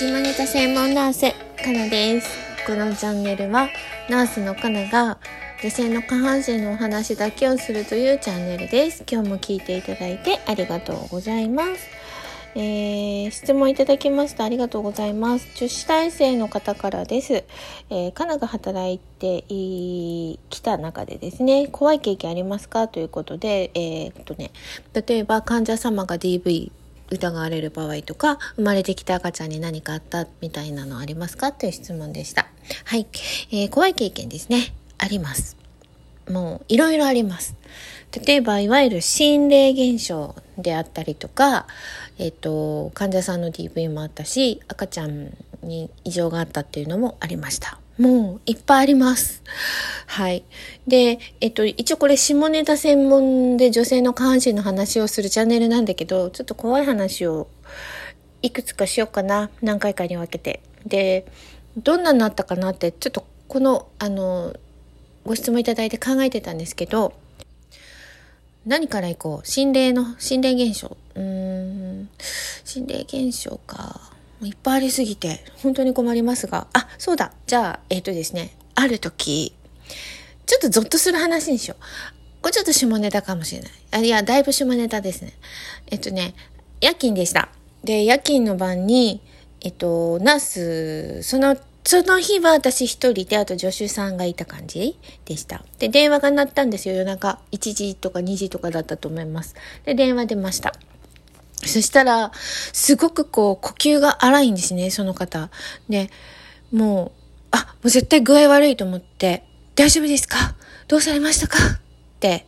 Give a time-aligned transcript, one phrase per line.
[0.00, 1.20] 下ネタ専門ナース
[1.62, 2.30] かなです。
[2.66, 3.68] このチャンネルは
[4.08, 5.18] ナースのかなが
[5.62, 9.04] 女性の下半身のお話だけをするというチャンネルです。
[9.06, 11.86] 今日も聞いていただいてありがとうございます。
[12.54, 14.44] えー、質問いただきました。
[14.44, 15.46] ありがとうございます。
[15.56, 17.44] 女子大生の方からです、
[17.90, 19.44] えー、かなが働いて
[20.48, 22.88] きた中でですね怖い経験ありますか？
[22.88, 24.50] ということでえー、っとね
[24.94, 26.72] 例えば患者様が DV
[27.10, 31.52] 疑われる場合とか、生まれてきた赤ちゃんに何かあったみたいなのありますか？
[31.52, 32.46] という質問でした。
[32.84, 33.06] はい。
[33.50, 34.72] えー、怖い経験ですね。
[34.98, 35.56] あります。
[36.28, 37.56] もう、いろいろあります。
[38.26, 41.66] 例えば、いわゆる心霊現象であったりとか、
[42.18, 47.78] えっ、ー、と、患者さんの DV もあったし、赤ちゃんに異常があったっていうのもありました。
[47.98, 49.42] もういっぱいあります。
[50.06, 50.44] はい。
[50.86, 57.48] で、えっと、一応これ下ネタ専門で女性の下半身の話をするチャンネルなんだけど、ちょっと怖い話を
[58.40, 59.50] いくつかしようかな。
[59.60, 60.62] 何回かに分けて。
[60.86, 61.26] で、
[61.76, 64.56] どんなになったかなって、ちょっとこの、あの、
[65.26, 67.12] ご質問いただいて考えてたんですけど、
[68.64, 69.46] 何からいこう？
[69.46, 70.96] 心霊の、心霊現象。
[71.14, 72.08] うーん、
[72.64, 74.09] 心霊現象か。
[74.40, 76.66] もういっぱいありすぎて、本当に困りますが。
[76.72, 77.32] あ、そうだ。
[77.46, 78.56] じゃあ、えっ、ー、とですね。
[78.74, 79.54] ある時、
[80.46, 81.82] ちょっとゾッとする話にしよう。
[82.40, 83.70] これちょっと下ネタかもしれない。
[83.90, 85.34] あ、いや、だいぶ下ネタですね。
[85.88, 86.34] えっとね、
[86.80, 87.50] 夜勤でした。
[87.84, 89.20] で、夜勤の晩に、
[89.60, 95.62] えっと、ナース、その、その日は私一人で、あと助手さんがいた感じでした。
[95.78, 96.94] で、電話が鳴ったんですよ。
[96.94, 99.54] 夜中1時とか2時とかだったと思います。
[99.84, 100.72] で、電話出ました。
[101.64, 102.32] そしたら、
[102.72, 105.50] すごくこう、呼吸が荒いんですね、その方。
[105.88, 106.10] で、
[106.72, 109.44] もう、あ、もう絶対具合悪いと思って、
[109.76, 110.54] 大丈夫ですか？
[110.88, 111.58] どうされましたか？
[111.58, 111.80] っ
[112.20, 112.46] て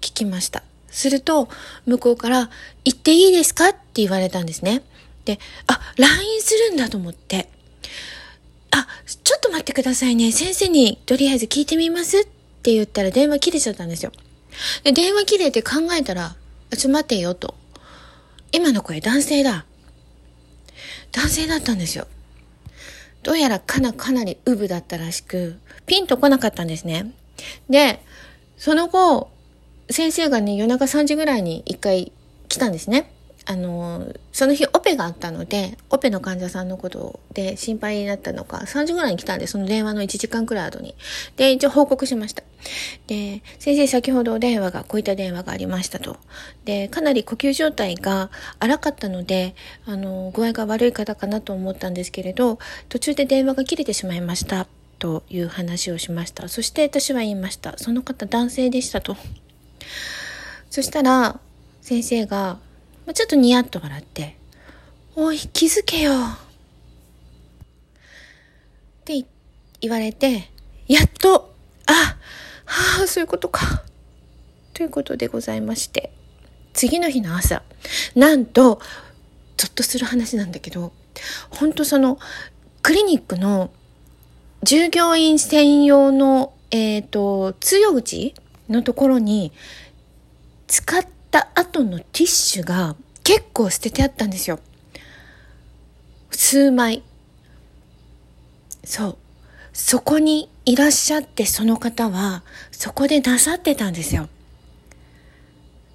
[0.00, 0.62] 聞きました。
[0.90, 1.48] すると、
[1.86, 2.50] 向こうから、
[2.84, 3.68] 行っていいですか？
[3.68, 4.82] って言われたんですね。
[5.24, 7.48] で、あ、LINE するんだと思って、
[8.70, 10.32] あ、ちょっと待ってくださいね。
[10.32, 12.20] 先生にとりあえず聞いてみます？
[12.20, 12.24] っ
[12.62, 14.12] て言ったら電話切れちゃったんですよ。
[14.84, 16.36] で、電話切れて考えたら、
[16.70, 17.54] ちょっと、待てよと。
[18.52, 19.66] 今の声男性だ。
[21.12, 22.06] 男性だったんですよ。
[23.22, 27.12] どうやらかなかなりウブだったらしく、ピンと来なかったんですね。
[27.68, 28.02] で、
[28.56, 29.30] その後、
[29.90, 32.12] 先生がね、夜中3時ぐらいに一回
[32.48, 33.10] 来たんですね。
[33.50, 40.94] あの、その日オペがあったので、オペの患者さんのことで心配になったのか、3時ぐらいに来たんで、その電話の1時間くらい後に。
[41.36, 42.42] で、一応報告しました。
[43.06, 46.18] で、先生先ほど電話が、こういった電話がありましたと。
[46.66, 49.54] で、かなり呼吸状態が荒かったので、
[49.86, 52.58] あの、具合が悪い方かなと思ったんですけれど、
[52.90, 54.66] 途中で電話が切れてしまいました。
[54.98, 56.48] という話をしました。
[56.48, 57.78] そして私は言いました。
[57.78, 59.16] その方男性でしたと。
[60.68, 61.40] そしたら、
[61.80, 62.58] 先生が、
[63.14, 64.36] ちょっとニヤッと笑って、
[65.16, 66.12] おい、気づけよ。
[66.12, 66.14] っ
[69.04, 69.24] て
[69.80, 70.50] 言われて、
[70.86, 71.54] やっと、
[71.86, 71.92] あ、
[72.64, 73.82] はあ、そういうことか。
[74.74, 76.12] ということでございまして、
[76.72, 77.62] 次の日の朝、
[78.14, 78.80] なんと、
[79.56, 80.92] ゾッとする話なんだけど、
[81.50, 82.18] 本当その、
[82.82, 83.70] クリニックの
[84.62, 88.34] 従業員専用の、えっ、ー、と、通用口
[88.68, 89.52] のところに、
[90.66, 94.58] 使ってた後のティッシュが結構捨ててあったんですよ。
[96.30, 97.02] 数枚。
[98.84, 99.18] そう。
[99.72, 104.28] そこにいらっしゃってその方はそこでなさってたんですよ。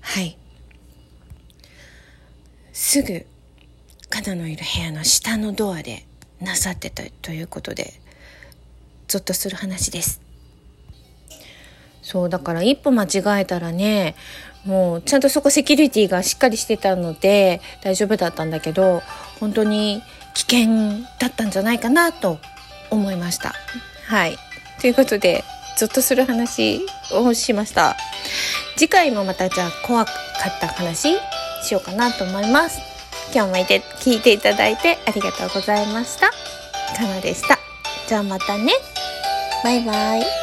[0.00, 0.36] はい。
[2.72, 3.26] すぐ、
[4.10, 6.04] カナのいる部屋の下のドアで
[6.40, 7.94] なさってたということで、
[9.08, 10.20] ゾッとする話です。
[12.02, 14.16] そう、だから一歩間違えたらね、
[14.64, 19.02] もうちゃんとそこセキュリティがしっかりしてたので大丈夫だったんだけど
[19.38, 20.02] 本当に
[20.34, 22.38] 危険だったんじゃないかなと
[22.90, 23.54] 思いました。
[24.06, 24.36] はい
[24.80, 25.44] ということで
[25.76, 26.80] ゾッとする話
[27.12, 27.96] をしました。
[28.76, 31.14] 次回もまたじゃあ怖かった話
[31.62, 32.80] しようかなと思います。
[33.32, 36.30] 今日もいて聞いていただいてありがとうございました。
[36.96, 37.58] かなでした。
[38.08, 38.72] じゃあまたね。
[39.62, 40.39] バイバイ。